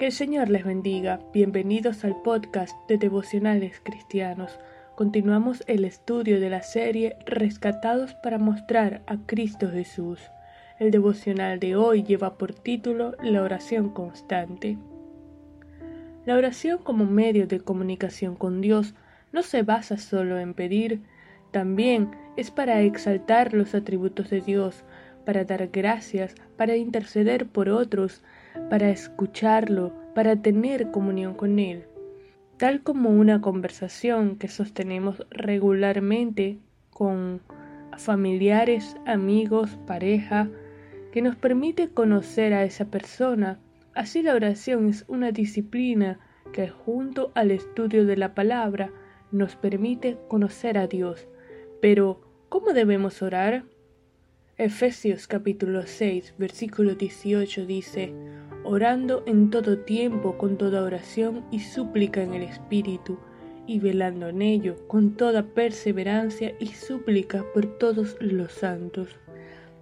Que 0.00 0.06
el 0.06 0.12
Señor 0.12 0.48
les 0.48 0.64
bendiga. 0.64 1.20
Bienvenidos 1.30 2.06
al 2.06 2.16
podcast 2.22 2.74
de 2.88 2.96
Devocionales 2.96 3.82
Cristianos. 3.84 4.58
Continuamos 4.94 5.62
el 5.66 5.84
estudio 5.84 6.40
de 6.40 6.48
la 6.48 6.62
serie 6.62 7.16
Rescatados 7.26 8.14
para 8.22 8.38
mostrar 8.38 9.02
a 9.06 9.18
Cristo 9.26 9.70
Jesús. 9.70 10.18
El 10.78 10.90
devocional 10.90 11.60
de 11.60 11.76
hoy 11.76 12.02
lleva 12.02 12.38
por 12.38 12.54
título 12.54 13.14
La 13.22 13.42
oración 13.42 13.90
constante. 13.90 14.78
La 16.24 16.34
oración 16.34 16.78
como 16.78 17.04
medio 17.04 17.46
de 17.46 17.60
comunicación 17.60 18.36
con 18.36 18.62
Dios 18.62 18.94
no 19.32 19.42
se 19.42 19.62
basa 19.64 19.98
solo 19.98 20.38
en 20.38 20.54
pedir, 20.54 21.02
también 21.50 22.12
es 22.38 22.50
para 22.50 22.80
exaltar 22.80 23.52
los 23.52 23.74
atributos 23.74 24.30
de 24.30 24.40
Dios, 24.40 24.82
para 25.26 25.44
dar 25.44 25.68
gracias, 25.68 26.34
para 26.56 26.76
interceder 26.76 27.46
por 27.46 27.68
otros, 27.68 28.22
para 28.68 28.90
escucharlo, 28.90 29.92
para 30.14 30.42
tener 30.42 30.90
comunión 30.90 31.34
con 31.34 31.58
Él, 31.58 31.84
tal 32.56 32.82
como 32.82 33.10
una 33.10 33.40
conversación 33.40 34.36
que 34.36 34.48
sostenemos 34.48 35.26
regularmente 35.30 36.58
con 36.90 37.40
familiares, 37.96 38.96
amigos, 39.06 39.78
pareja, 39.86 40.48
que 41.12 41.22
nos 41.22 41.36
permite 41.36 41.88
conocer 41.90 42.54
a 42.54 42.64
esa 42.64 42.86
persona. 42.86 43.58
Así 43.94 44.22
la 44.22 44.34
oración 44.34 44.88
es 44.88 45.04
una 45.08 45.32
disciplina 45.32 46.20
que 46.52 46.68
junto 46.68 47.32
al 47.34 47.50
estudio 47.50 48.06
de 48.06 48.16
la 48.16 48.34
palabra 48.34 48.92
nos 49.32 49.56
permite 49.56 50.18
conocer 50.28 50.78
a 50.78 50.86
Dios. 50.86 51.28
Pero, 51.80 52.20
¿cómo 52.48 52.72
debemos 52.72 53.22
orar? 53.22 53.64
Efesios 54.58 55.26
capítulo 55.26 55.86
6, 55.86 56.34
versículo 56.36 56.94
18 56.94 57.64
dice, 57.66 58.12
orando 58.70 59.24
en 59.26 59.50
todo 59.50 59.78
tiempo 59.78 60.38
con 60.38 60.56
toda 60.56 60.84
oración 60.84 61.44
y 61.50 61.58
súplica 61.58 62.22
en 62.22 62.34
el 62.34 62.42
Espíritu, 62.42 63.18
y 63.66 63.80
velando 63.80 64.28
en 64.28 64.42
ello 64.42 64.76
con 64.86 65.16
toda 65.16 65.42
perseverancia 65.42 66.54
y 66.60 66.68
súplica 66.68 67.44
por 67.52 67.66
todos 67.78 68.16
los 68.20 68.52
santos. 68.52 69.08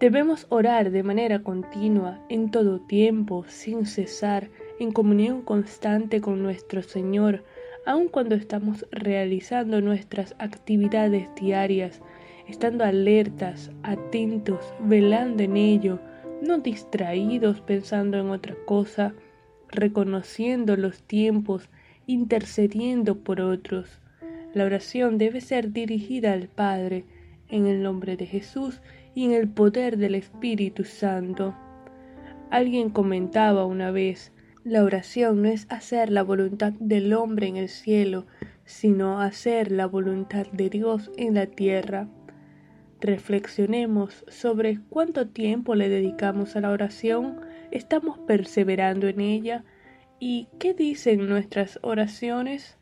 Debemos 0.00 0.46
orar 0.48 0.90
de 0.90 1.04
manera 1.04 1.44
continua, 1.44 2.18
en 2.28 2.50
todo 2.50 2.80
tiempo, 2.80 3.44
sin 3.46 3.86
cesar, 3.86 4.50
en 4.80 4.90
comunión 4.90 5.42
constante 5.42 6.20
con 6.20 6.42
nuestro 6.42 6.82
Señor, 6.82 7.44
aun 7.86 8.08
cuando 8.08 8.34
estamos 8.34 8.84
realizando 8.90 9.80
nuestras 9.80 10.34
actividades 10.40 11.28
diarias, 11.40 12.02
estando 12.48 12.82
alertas, 12.82 13.70
atentos, 13.84 14.74
velando 14.80 15.44
en 15.44 15.56
ello, 15.56 16.00
no 16.42 16.58
distraídos 16.58 17.60
pensando 17.60 18.18
en 18.18 18.30
otra 18.30 18.56
cosa, 18.66 19.14
reconociendo 19.68 20.76
los 20.76 21.02
tiempos, 21.02 21.70
intercediendo 22.06 23.18
por 23.18 23.40
otros. 23.40 24.00
La 24.52 24.64
oración 24.64 25.16
debe 25.16 25.40
ser 25.40 25.72
dirigida 25.72 26.32
al 26.32 26.48
Padre, 26.48 27.04
en 27.48 27.66
el 27.66 27.82
nombre 27.82 28.16
de 28.16 28.26
Jesús 28.26 28.82
y 29.14 29.24
en 29.26 29.32
el 29.32 29.48
poder 29.48 29.96
del 29.98 30.14
Espíritu 30.14 30.84
Santo. 30.84 31.54
Alguien 32.50 32.90
comentaba 32.90 33.64
una 33.64 33.90
vez, 33.90 34.32
la 34.64 34.84
oración 34.84 35.42
no 35.42 35.48
es 35.48 35.66
hacer 35.70 36.10
la 36.10 36.22
voluntad 36.22 36.72
del 36.74 37.12
hombre 37.12 37.46
en 37.46 37.56
el 37.56 37.68
cielo, 37.68 38.26
sino 38.64 39.20
hacer 39.20 39.70
la 39.70 39.86
voluntad 39.86 40.46
de 40.52 40.70
Dios 40.70 41.10
en 41.16 41.34
la 41.34 41.46
tierra. 41.46 42.08
Reflexionemos 43.02 44.24
sobre 44.28 44.78
cuánto 44.88 45.26
tiempo 45.26 45.74
le 45.74 45.88
dedicamos 45.88 46.54
a 46.54 46.60
la 46.60 46.70
oración, 46.70 47.40
estamos 47.72 48.16
perseverando 48.20 49.08
en 49.08 49.20
ella 49.20 49.64
y 50.20 50.46
qué 50.60 50.72
dicen 50.72 51.28
nuestras 51.28 51.80
oraciones. 51.82 52.78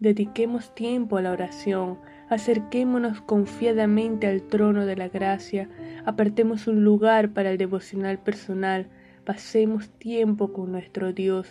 Dediquemos 0.00 0.74
tiempo 0.74 1.18
a 1.18 1.22
la 1.22 1.30
oración, 1.30 1.98
acerquémonos 2.30 3.20
confiadamente 3.20 4.28
al 4.28 4.44
trono 4.48 4.86
de 4.86 4.96
la 4.96 5.08
gracia, 5.08 5.68
apartemos 6.06 6.66
un 6.66 6.82
lugar 6.82 7.34
para 7.34 7.50
el 7.50 7.58
devocional 7.58 8.18
personal, 8.18 8.88
pasemos 9.26 9.90
tiempo 9.98 10.54
con 10.54 10.72
nuestro 10.72 11.12
Dios, 11.12 11.50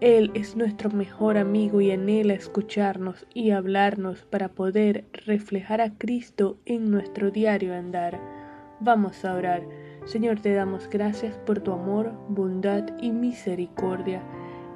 él 0.00 0.30
es 0.34 0.54
nuestro 0.54 0.90
mejor 0.90 1.38
amigo 1.38 1.80
y 1.80 1.90
anhela 1.90 2.34
escucharnos 2.34 3.26
y 3.34 3.50
hablarnos 3.50 4.24
para 4.26 4.48
poder 4.48 5.06
reflejar 5.12 5.80
a 5.80 5.98
Cristo 5.98 6.58
en 6.66 6.90
nuestro 6.90 7.32
diario 7.32 7.74
andar. 7.74 8.20
Vamos 8.78 9.24
a 9.24 9.34
orar. 9.34 9.64
Señor, 10.04 10.38
te 10.38 10.52
damos 10.52 10.88
gracias 10.88 11.36
por 11.38 11.58
tu 11.60 11.72
amor, 11.72 12.12
bondad 12.28 12.84
y 13.00 13.10
misericordia. 13.10 14.22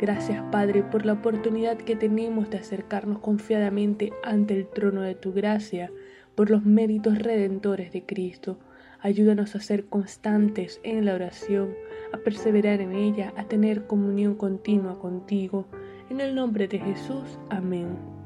Gracias, 0.00 0.43
Padre, 0.50 0.83
por 0.83 1.06
la 1.06 1.12
oportunidad 1.12 1.77
que 1.77 1.94
tenemos 1.94 2.50
de 2.50 2.59
acercarnos 2.59 3.21
confiadamente 3.21 4.12
ante 4.25 4.56
el 4.56 4.66
trono 4.66 5.03
de 5.03 5.15
tu 5.15 5.33
gracia, 5.33 5.93
por 6.34 6.50
los 6.50 6.65
méritos 6.65 7.21
redentores 7.21 7.93
de 7.93 8.04
Cristo. 8.04 8.59
Ayúdanos 8.99 9.54
a 9.54 9.60
ser 9.60 9.84
constantes 9.84 10.81
en 10.83 11.04
la 11.04 11.15
oración, 11.15 11.75
a 12.12 12.19
perseverar 12.19 12.81
en 12.81 12.93
ella, 12.93 13.33
a 13.37 13.45
tener 13.45 13.87
comunión 13.87 14.34
continua 14.34 14.99
contigo. 14.99 15.67
En 16.11 16.21
el 16.21 16.34
nombre 16.34 16.69
de 16.69 16.78
Jesús, 16.78 17.39
amén. 17.50 18.22